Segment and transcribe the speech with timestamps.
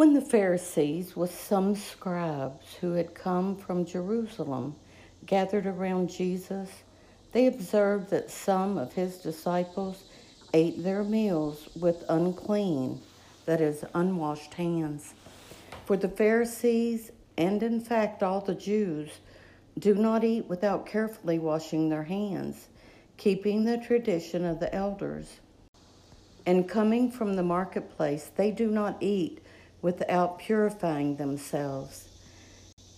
[0.00, 4.74] When the Pharisees, with some scribes who had come from Jerusalem,
[5.26, 6.70] gathered around Jesus,
[7.32, 10.04] they observed that some of his disciples
[10.54, 13.02] ate their meals with unclean,
[13.44, 15.12] that is, unwashed hands.
[15.84, 19.10] For the Pharisees, and in fact all the Jews,
[19.78, 22.68] do not eat without carefully washing their hands,
[23.18, 25.40] keeping the tradition of the elders.
[26.46, 29.39] And coming from the marketplace, they do not eat
[29.82, 32.08] without purifying themselves.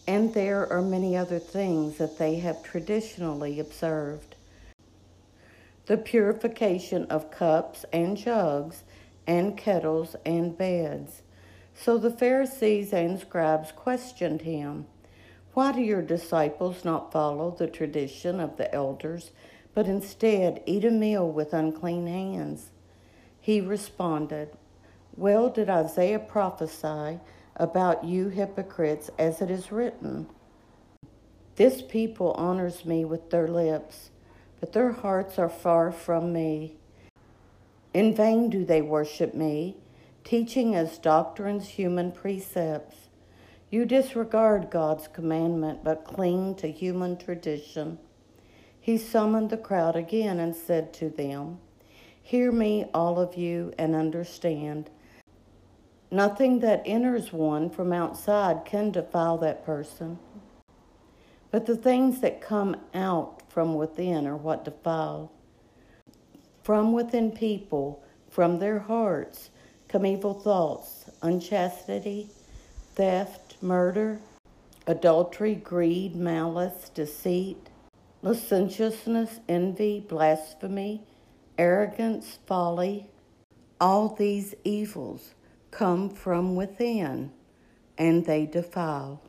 [0.07, 4.35] And there are many other things that they have traditionally observed.
[5.87, 8.83] The purification of cups and jugs,
[9.27, 11.23] and kettles and beds.
[11.75, 14.87] So the Pharisees and scribes questioned him
[15.55, 19.31] Why do your disciples not follow the tradition of the elders,
[19.75, 22.71] but instead eat a meal with unclean hands?
[23.41, 24.51] He responded,
[25.17, 27.21] well did Isaiah prophesy
[27.57, 30.27] about you hypocrites, as it is written
[31.57, 34.11] This people honors me with their lips,
[34.59, 36.77] but their hearts are far from me.
[37.93, 39.77] In vain do they worship me,
[40.25, 43.09] teaching as doctrines human precepts.
[43.71, 47.99] You disregard God's commandment, but cling to human tradition.
[48.81, 51.59] He summoned the crowd again and said to them,
[52.23, 54.91] Hear me, all of you, and understand.
[56.13, 60.19] Nothing that enters one from outside can defile that person.
[61.51, 65.33] But the things that come out from within are what defile.
[66.65, 69.49] From within people, from their hearts,
[69.89, 72.29] come evil thoughts, unchastity,
[72.95, 74.21] theft, murder,
[74.87, 77.71] adultery, greed, malice, deceit,
[78.21, 81.05] licentiousness, envy, blasphemy,
[81.57, 83.07] arrogance, folly.
[83.81, 85.33] All these evils
[85.73, 87.33] come from within,
[87.99, 89.21] and they defile.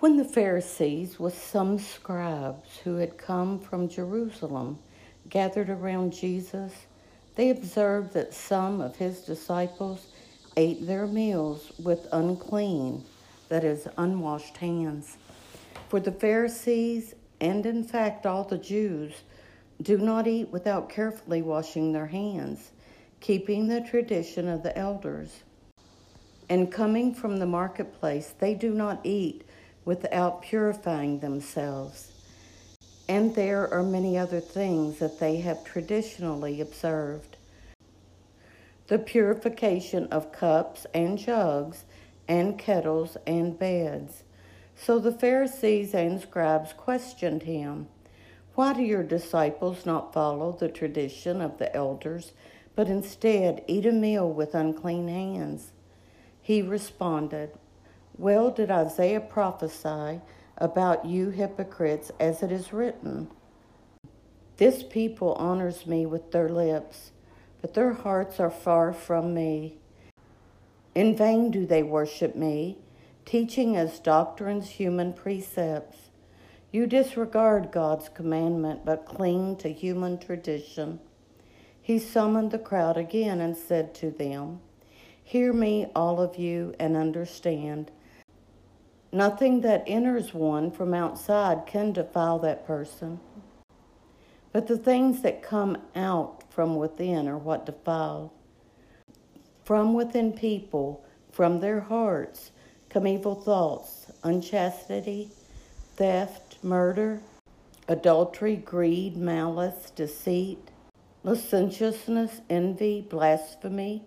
[0.00, 4.78] When the Pharisees, with some scribes who had come from Jerusalem,
[5.28, 6.72] gathered around Jesus,
[7.34, 10.06] they observed that some of his disciples
[10.56, 13.04] ate their meals with unclean,
[13.48, 15.16] that is, unwashed hands.
[15.88, 19.22] For the Pharisees, and in fact all the Jews,
[19.82, 22.70] do not eat without carefully washing their hands,
[23.18, 25.42] keeping the tradition of the elders.
[26.48, 29.42] And coming from the marketplace, they do not eat
[29.88, 32.12] without purifying themselves.
[33.08, 37.38] And there are many other things that they have traditionally observed.
[38.88, 41.84] The purification of cups and jugs
[42.28, 44.24] and kettles and beds.
[44.76, 47.88] So the Pharisees and scribes questioned him,
[48.56, 52.32] Why do your disciples not follow the tradition of the elders,
[52.76, 55.72] but instead eat a meal with unclean hands?
[56.42, 57.52] He responded,
[58.18, 60.20] well did Isaiah prophesy
[60.56, 63.30] about you hypocrites, as it is written
[64.56, 67.12] This people honors me with their lips,
[67.62, 69.78] but their hearts are far from me.
[70.94, 72.78] In vain do they worship me,
[73.24, 76.10] teaching as doctrines human precepts.
[76.72, 80.98] You disregard God's commandment, but cling to human tradition.
[81.80, 84.60] He summoned the crowd again and said to them,
[85.22, 87.90] Hear me, all of you, and understand.
[89.12, 93.20] Nothing that enters one from outside can defile that person.
[94.52, 98.32] But the things that come out from within are what defile.
[99.64, 102.50] From within people, from their hearts,
[102.90, 105.30] come evil thoughts, unchastity,
[105.96, 107.20] theft, murder,
[107.86, 110.70] adultery, greed, malice, deceit,
[111.24, 114.02] licentiousness, envy, blasphemy,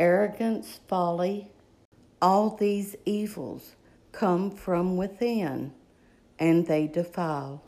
[0.00, 1.48] arrogance, folly.
[2.20, 3.74] All these evils
[4.12, 5.72] come from within
[6.38, 7.62] and they defile.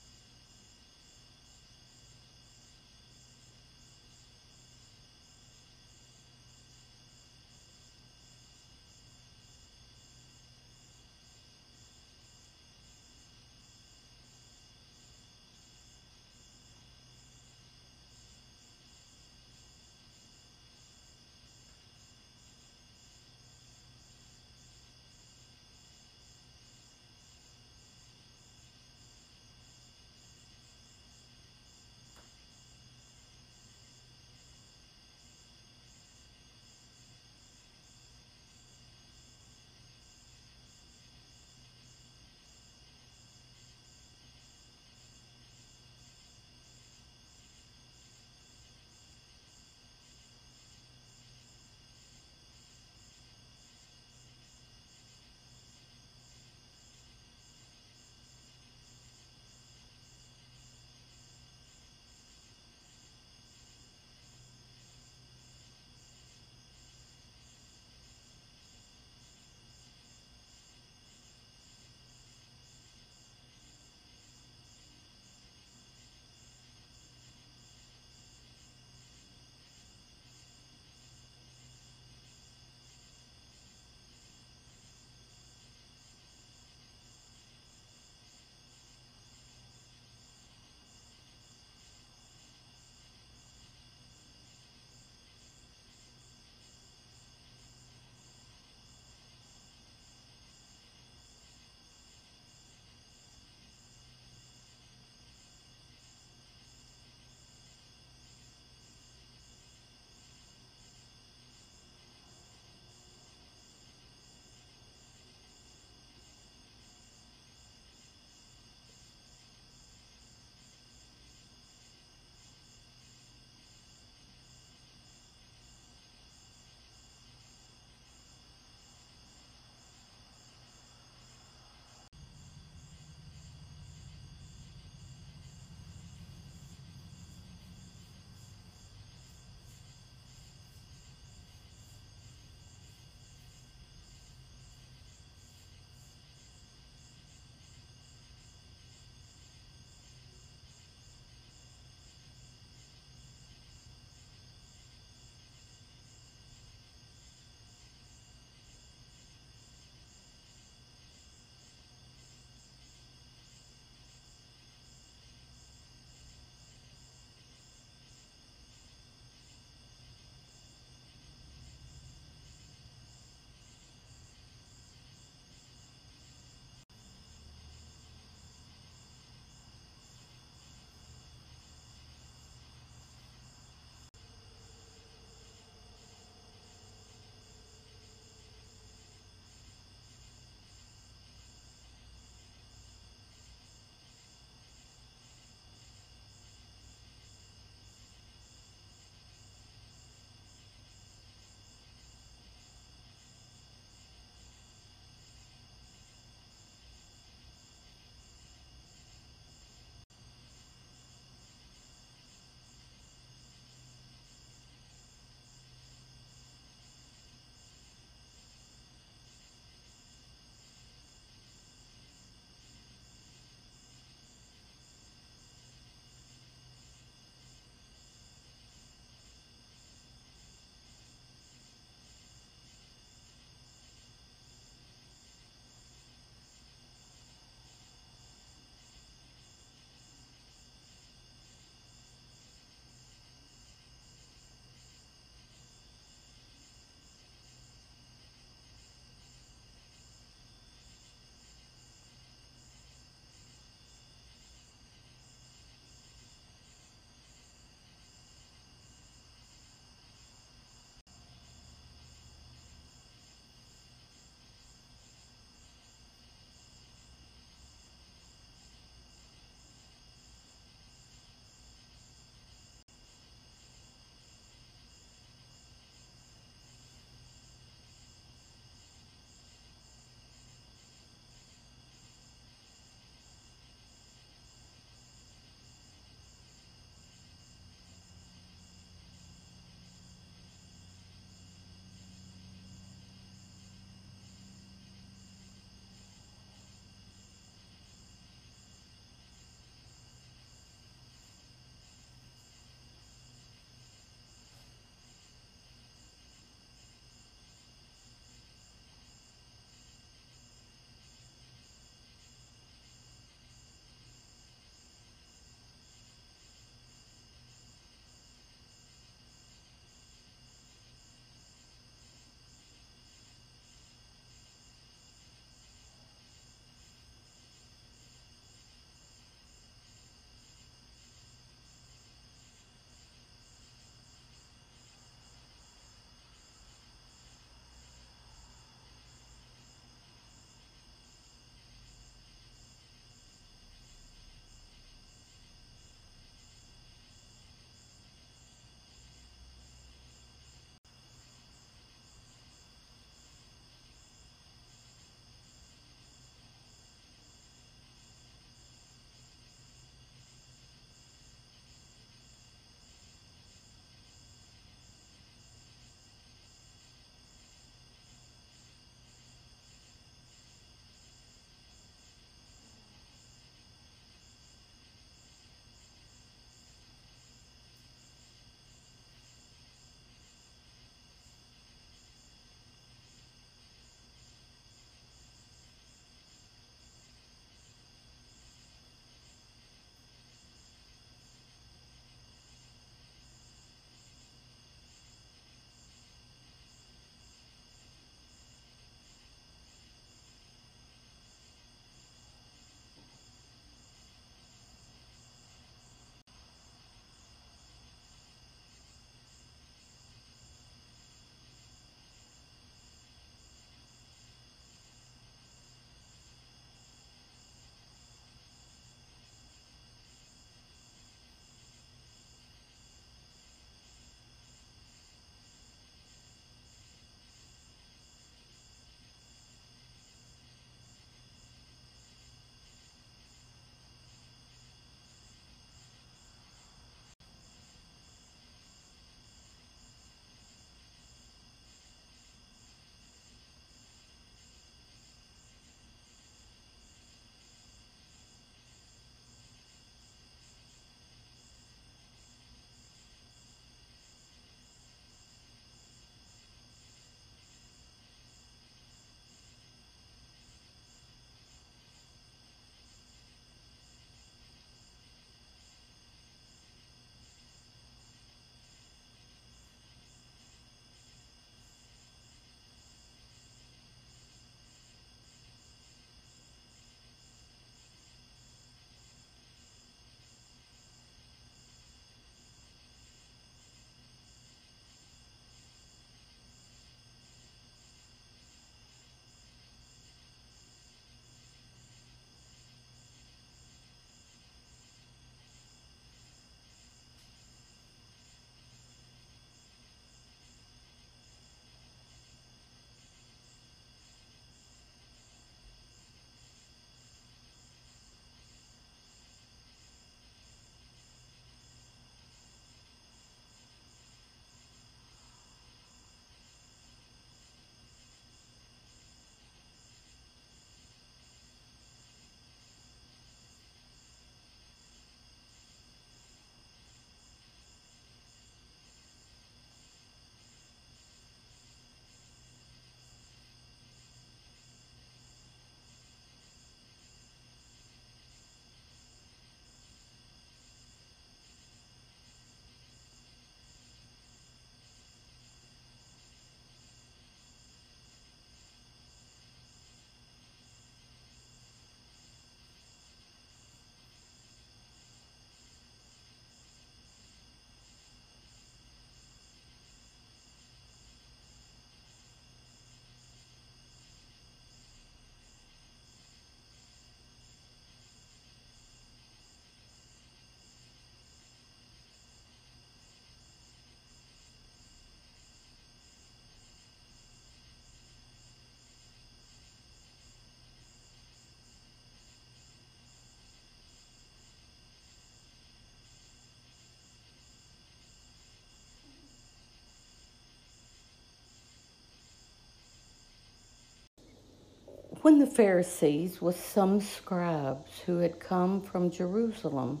[595.22, 600.00] When the Pharisees, with some scribes who had come from Jerusalem,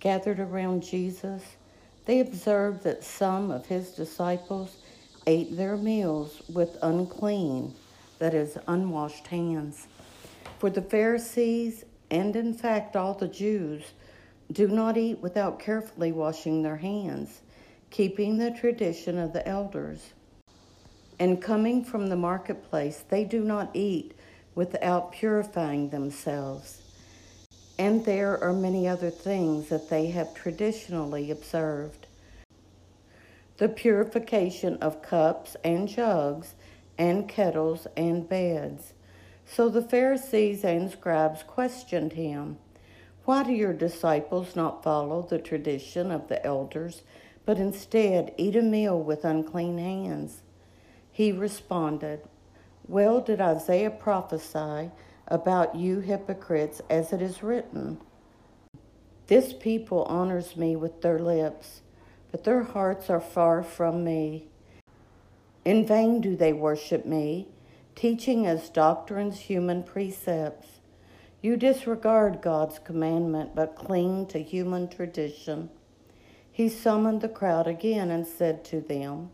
[0.00, 1.42] gathered around Jesus,
[2.04, 4.78] they observed that some of his disciples
[5.24, 7.74] ate their meals with unclean,
[8.18, 9.86] that is, unwashed hands.
[10.58, 13.84] For the Pharisees, and in fact all the Jews,
[14.50, 17.40] do not eat without carefully washing their hands,
[17.90, 20.12] keeping the tradition of the elders.
[21.20, 24.15] And coming from the marketplace, they do not eat
[24.56, 26.82] without purifying themselves.
[27.78, 32.08] And there are many other things that they have traditionally observed.
[33.58, 36.54] The purification of cups and jugs,
[36.98, 38.94] and kettles and beds.
[39.44, 42.56] So the Pharisees and scribes questioned him
[43.24, 47.02] Why do your disciples not follow the tradition of the elders,
[47.44, 50.42] but instead eat a meal with unclean hands?
[51.12, 52.20] He responded,
[52.88, 54.90] well did Isaiah prophesy
[55.28, 57.98] about you hypocrites, as it is written
[59.26, 61.82] This people honors me with their lips,
[62.30, 64.48] but their hearts are far from me.
[65.64, 67.48] In vain do they worship me,
[67.96, 70.68] teaching as doctrines human precepts.
[71.42, 75.70] You disregard God's commandment, but cling to human tradition.
[76.52, 79.30] He summoned the crowd again and said to them,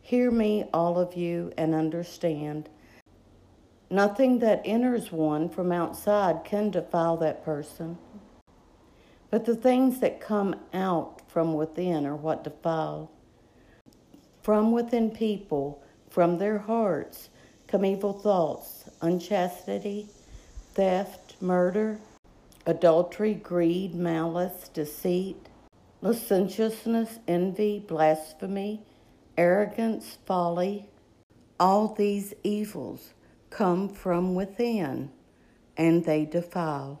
[0.00, 2.68] Hear me, all of you, and understand.
[3.90, 7.98] Nothing that enters one from outside can defile that person.
[9.30, 13.10] But the things that come out from within are what defile.
[14.42, 17.30] From within people, from their hearts,
[17.66, 20.06] come evil thoughts, unchastity,
[20.74, 21.98] theft, murder,
[22.66, 25.48] adultery, greed, malice, deceit,
[26.00, 28.82] licentiousness, envy, blasphemy,
[29.36, 30.86] arrogance, folly.
[31.58, 33.13] All these evils
[33.54, 35.10] come from within,
[35.76, 37.00] and they defile.